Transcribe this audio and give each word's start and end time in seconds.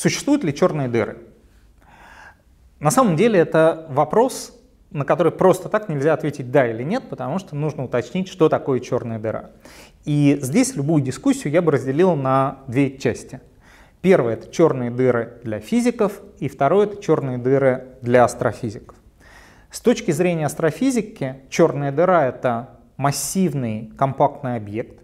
существуют 0.00 0.44
ли 0.44 0.54
черные 0.54 0.88
дыры? 0.88 1.18
На 2.78 2.90
самом 2.90 3.16
деле 3.16 3.38
это 3.38 3.86
вопрос, 3.90 4.58
на 4.90 5.04
который 5.04 5.30
просто 5.30 5.68
так 5.68 5.88
нельзя 5.88 6.14
ответить 6.14 6.50
да 6.50 6.66
или 6.66 6.82
нет, 6.82 7.08
потому 7.10 7.38
что 7.38 7.54
нужно 7.54 7.84
уточнить, 7.84 8.28
что 8.28 8.48
такое 8.48 8.80
черная 8.80 9.18
дыра. 9.18 9.50
И 10.04 10.38
здесь 10.40 10.74
любую 10.74 11.02
дискуссию 11.02 11.52
я 11.52 11.60
бы 11.60 11.72
разделил 11.72 12.16
на 12.16 12.60
две 12.66 12.96
части. 12.96 13.40
Первое— 14.00 14.32
это 14.34 14.50
черные 14.50 14.90
дыры 14.90 15.40
для 15.44 15.60
физиков, 15.60 16.22
и 16.38 16.48
второе— 16.48 16.86
это 16.86 17.02
черные 17.02 17.36
дыры 17.36 17.88
для 18.00 18.24
астрофизиков. 18.24 18.96
С 19.70 19.80
точки 19.80 20.10
зрения 20.10 20.46
астрофизики, 20.46 21.42
черная 21.50 21.92
дыра— 21.92 22.26
это 22.28 22.80
массивный 22.96 23.92
компактный 23.98 24.56
объект, 24.56 25.02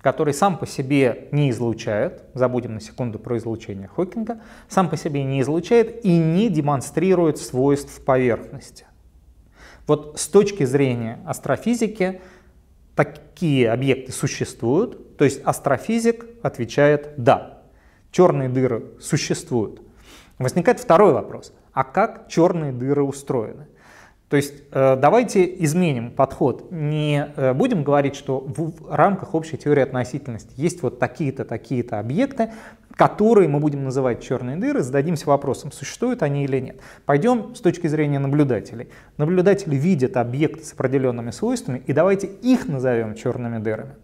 который 0.00 0.32
сам 0.32 0.58
по 0.58 0.66
себе 0.66 1.28
не 1.32 1.50
излучает, 1.50 2.22
забудем 2.34 2.74
на 2.74 2.80
секунду 2.80 3.18
про 3.18 3.36
излучение 3.38 3.88
Хокинга, 3.88 4.40
сам 4.68 4.88
по 4.88 4.96
себе 4.96 5.24
не 5.24 5.40
излучает 5.40 6.04
и 6.04 6.16
не 6.16 6.48
демонстрирует 6.48 7.38
свойств 7.38 8.04
поверхности. 8.04 8.86
Вот 9.86 10.20
с 10.20 10.28
точки 10.28 10.64
зрения 10.64 11.18
астрофизики 11.26 12.20
такие 12.94 13.70
объекты 13.70 14.12
существуют, 14.12 15.16
то 15.16 15.24
есть 15.24 15.40
астрофизик 15.44 16.26
отвечает 16.42 17.14
«да». 17.16 17.62
Черные 18.10 18.48
дыры 18.48 18.92
существуют. 19.00 19.82
Возникает 20.38 20.80
второй 20.80 21.12
вопрос. 21.12 21.52
А 21.72 21.84
как 21.84 22.28
черные 22.28 22.72
дыры 22.72 23.02
устроены? 23.02 23.66
То 24.28 24.36
есть 24.36 24.54
э, 24.72 24.96
давайте 24.96 25.44
изменим 25.64 26.10
подход. 26.10 26.70
Не 26.70 27.32
э, 27.34 27.54
будем 27.54 27.82
говорить, 27.82 28.14
что 28.14 28.40
в 28.40 28.94
рамках 28.94 29.34
общей 29.34 29.56
теории 29.56 29.82
относительности 29.82 30.52
есть 30.56 30.82
вот 30.82 30.98
такие-то, 30.98 31.46
такие-то 31.46 31.98
объекты, 31.98 32.50
которые 32.94 33.48
мы 33.48 33.58
будем 33.58 33.84
называть 33.84 34.22
черные 34.22 34.56
дыры, 34.56 34.82
зададимся 34.82 35.26
вопросом, 35.28 35.72
существуют 35.72 36.22
они 36.22 36.44
или 36.44 36.60
нет. 36.60 36.80
Пойдем 37.06 37.54
с 37.54 37.60
точки 37.60 37.86
зрения 37.86 38.18
наблюдателей. 38.18 38.88
Наблюдатели 39.16 39.76
видят 39.76 40.18
объекты 40.18 40.64
с 40.64 40.74
определенными 40.74 41.30
свойствами, 41.30 41.82
и 41.86 41.94
давайте 41.94 42.26
их 42.26 42.68
назовем 42.68 43.14
черными 43.14 43.58
дырами. 43.58 43.94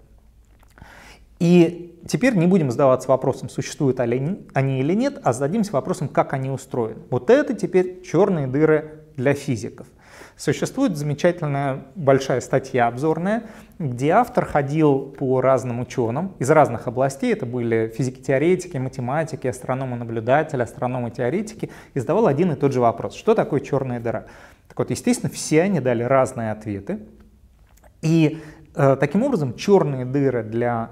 И 1.38 1.98
теперь 2.08 2.34
не 2.34 2.46
будем 2.46 2.70
задаваться 2.70 3.08
вопросом, 3.08 3.50
существуют 3.50 4.00
они 4.00 4.46
или 4.54 4.94
нет, 4.94 5.20
а 5.22 5.34
зададимся 5.34 5.72
вопросом, 5.72 6.08
как 6.08 6.32
они 6.32 6.48
устроены. 6.50 7.02
Вот 7.10 7.28
это 7.28 7.52
теперь 7.52 8.00
черные 8.02 8.46
дыры 8.46 9.02
для 9.16 9.34
физиков. 9.34 9.86
Существует 10.36 10.96
замечательная 10.96 11.84
большая 11.94 12.40
статья 12.40 12.88
обзорная, 12.88 13.44
где 13.78 14.10
автор 14.10 14.44
ходил 14.44 14.98
по 14.98 15.40
разным 15.40 15.80
ученым 15.80 16.32
из 16.40 16.50
разных 16.50 16.88
областей, 16.88 17.32
это 17.32 17.46
были 17.46 17.92
физики-теоретики, 17.96 18.76
математики, 18.76 19.46
астрономы-наблюдатели, 19.46 20.62
астрономы-теоретики, 20.62 21.70
и 21.94 22.00
задавал 22.00 22.26
один 22.26 22.50
и 22.52 22.56
тот 22.56 22.72
же 22.72 22.80
вопрос, 22.80 23.14
что 23.14 23.34
такое 23.34 23.60
черная 23.60 24.00
дыра? 24.00 24.26
Так 24.68 24.78
вот, 24.78 24.90
естественно, 24.90 25.30
все 25.30 25.62
они 25.62 25.78
дали 25.78 26.02
разные 26.02 26.50
ответы, 26.50 26.98
и 28.02 28.42
э, 28.74 28.96
таким 28.98 29.22
образом 29.22 29.54
черные 29.54 30.04
дыры 30.04 30.42
для 30.42 30.90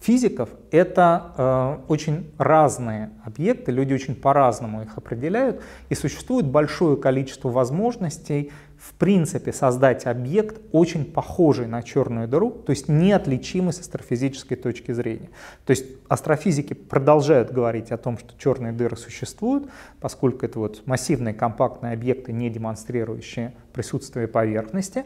физиков 0.00 0.50
это 0.70 1.32
э, 1.36 1.76
очень 1.88 2.30
разные 2.38 3.10
объекты, 3.24 3.72
люди 3.72 3.94
очень 3.94 4.14
по-разному 4.14 4.82
их 4.82 4.96
определяют, 4.96 5.62
и 5.88 5.94
существует 5.94 6.46
большое 6.46 6.96
количество 6.96 7.48
возможностей 7.48 8.52
в 8.78 8.92
принципе 8.94 9.52
создать 9.52 10.06
объект, 10.06 10.60
очень 10.70 11.04
похожий 11.04 11.66
на 11.66 11.82
черную 11.82 12.28
дыру, 12.28 12.50
то 12.50 12.70
есть 12.70 12.88
неотличимый 12.88 13.72
с 13.72 13.80
астрофизической 13.80 14.56
точки 14.56 14.92
зрения. 14.92 15.30
То 15.64 15.70
есть 15.70 15.86
астрофизики 16.08 16.74
продолжают 16.74 17.50
говорить 17.50 17.90
о 17.90 17.96
том, 17.96 18.18
что 18.18 18.34
черные 18.38 18.72
дыры 18.72 18.96
существуют, 18.96 19.68
поскольку 20.00 20.44
это 20.44 20.58
вот 20.58 20.86
массивные 20.86 21.34
компактные 21.34 21.94
объекты, 21.94 22.32
не 22.32 22.50
демонстрирующие 22.50 23.54
присутствие 23.72 24.28
поверхности, 24.28 25.04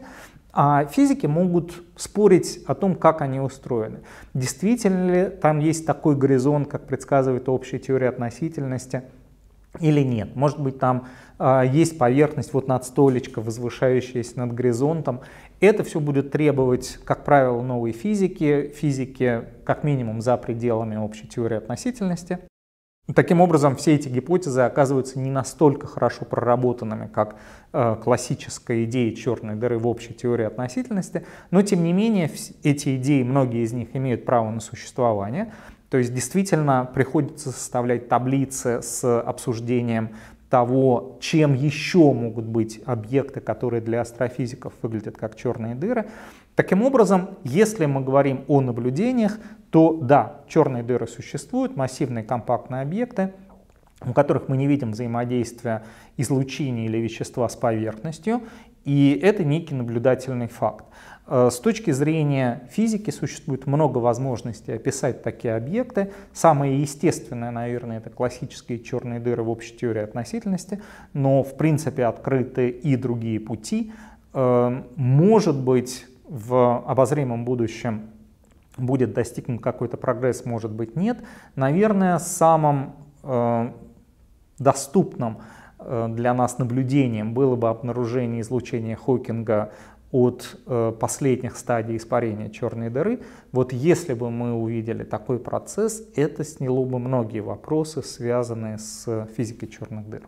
а 0.53 0.85
физики 0.85 1.25
могут 1.25 1.83
спорить 1.95 2.59
о 2.67 2.75
том, 2.75 2.95
как 2.95 3.21
они 3.21 3.39
устроены. 3.39 3.99
Действительно 4.33 5.11
ли 5.11 5.29
там 5.29 5.59
есть 5.59 5.85
такой 5.85 6.15
горизонт, 6.15 6.67
как 6.67 6.87
предсказывает 6.87 7.47
общая 7.47 7.79
теория 7.79 8.09
относительности, 8.09 9.03
или 9.79 10.01
нет. 10.01 10.35
Может 10.35 10.59
быть, 10.59 10.79
там 10.79 11.07
э, 11.39 11.63
есть 11.71 11.97
поверхность, 11.97 12.53
вот 12.53 12.67
над 12.67 12.83
столечко, 12.83 13.39
возвышающаяся 13.39 14.37
над 14.37 14.53
горизонтом. 14.53 15.21
Это 15.61 15.83
все 15.85 16.01
будет 16.01 16.31
требовать, 16.31 16.99
как 17.05 17.23
правило, 17.23 17.61
новой 17.61 17.93
физики, 17.93 18.73
физики 18.75 19.45
как 19.63 19.85
минимум 19.85 20.21
за 20.21 20.35
пределами 20.35 20.97
общей 20.97 21.27
теории 21.27 21.57
относительности. 21.57 22.39
Таким 23.15 23.41
образом, 23.41 23.75
все 23.75 23.95
эти 23.95 24.07
гипотезы 24.07 24.61
оказываются 24.61 25.19
не 25.19 25.31
настолько 25.31 25.87
хорошо 25.87 26.23
проработанными, 26.23 27.07
как 27.07 27.35
э, 27.73 27.97
классическая 28.01 28.85
идея 28.85 29.13
черной 29.15 29.55
дыры 29.55 29.79
в 29.79 29.87
общей 29.87 30.13
теории 30.13 30.45
относительности, 30.45 31.25
но 31.49 31.61
тем 31.61 31.83
не 31.83 31.93
менее 31.93 32.31
эти 32.63 32.95
идеи, 32.97 33.23
многие 33.23 33.63
из 33.63 33.73
них 33.73 33.89
имеют 33.95 34.23
право 34.23 34.49
на 34.51 34.59
существование. 34.59 35.51
То 35.89 35.97
есть 35.97 36.13
действительно 36.13 36.89
приходится 36.93 37.51
составлять 37.51 38.07
таблицы 38.07 38.81
с 38.81 39.19
обсуждением 39.19 40.11
того, 40.51 41.17
чем 41.21 41.53
еще 41.53 42.11
могут 42.11 42.45
быть 42.45 42.81
объекты, 42.85 43.39
которые 43.39 43.79
для 43.81 44.01
астрофизиков 44.01 44.73
выглядят 44.81 45.17
как 45.17 45.37
черные 45.37 45.75
дыры. 45.75 46.07
Таким 46.55 46.83
образом, 46.83 47.29
если 47.45 47.85
мы 47.85 48.01
говорим 48.01 48.43
о 48.49 48.59
наблюдениях, 48.59 49.39
то 49.69 49.93
да, 49.93 50.41
черные 50.49 50.83
дыры 50.83 51.07
существуют, 51.07 51.77
массивные 51.77 52.25
компактные 52.25 52.81
объекты, 52.81 53.33
у 54.05 54.13
которых 54.13 54.47
мы 54.47 54.57
не 54.57 54.67
видим 54.67 54.91
взаимодействия 54.91 55.83
излучения 56.17 56.85
или 56.85 56.97
вещества 56.97 57.47
с 57.47 57.55
поверхностью, 57.55 58.41
и 58.83 59.19
это 59.21 59.43
некий 59.43 59.75
наблюдательный 59.75 60.47
факт. 60.47 60.85
Э, 61.27 61.49
с 61.51 61.59
точки 61.59 61.91
зрения 61.91 62.67
физики 62.71 63.11
существует 63.11 63.67
много 63.67 63.99
возможностей 63.99 64.73
описать 64.73 65.21
такие 65.21 65.55
объекты. 65.55 66.11
Самое 66.33 66.81
естественное, 66.81 67.51
наверное, 67.51 67.97
это 67.97 68.09
классические 68.09 68.79
черные 68.79 69.19
дыры 69.19 69.43
в 69.43 69.49
общей 69.49 69.75
теории 69.75 70.01
относительности, 70.01 70.81
но 71.13 71.43
в 71.43 71.55
принципе 71.55 72.05
открыты 72.05 72.69
и 72.69 72.95
другие 72.95 73.39
пути. 73.39 73.93
Э, 74.33 74.83
может 74.95 75.59
быть, 75.59 76.05
в 76.27 76.83
обозримом 76.87 77.45
будущем 77.45 78.09
будет 78.77 79.13
достигнут 79.13 79.61
какой-то 79.61 79.97
прогресс, 79.97 80.45
может 80.45 80.71
быть 80.71 80.95
нет. 80.95 81.19
Наверное, 81.55 82.19
самым 82.19 82.93
э, 83.21 83.71
доступным 84.61 85.39
э, 85.79 86.07
для 86.09 86.33
нас 86.33 86.57
наблюдением 86.57 87.33
было 87.33 87.55
бы 87.55 87.69
обнаружение 87.69 88.41
излучения 88.41 88.95
Хокинга 88.95 89.71
от 90.11 90.57
э, 90.67 90.93
последних 90.99 91.57
стадий 91.57 91.97
испарения 91.97 92.49
черной 92.49 92.89
дыры. 92.89 93.21
Вот 93.51 93.73
если 93.73 94.13
бы 94.13 94.29
мы 94.29 94.53
увидели 94.53 95.03
такой 95.03 95.39
процесс, 95.39 96.03
это 96.15 96.43
сняло 96.43 96.85
бы 96.85 96.99
многие 96.99 97.39
вопросы, 97.39 98.03
связанные 98.03 98.77
с 98.77 99.27
физикой 99.35 99.69
черных 99.69 100.09
дыр. 100.09 100.23